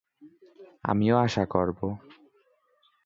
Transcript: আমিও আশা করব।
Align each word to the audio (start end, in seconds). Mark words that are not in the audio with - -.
আমিও 0.83 1.15
আশা 1.17 1.43
করব। 1.45 1.79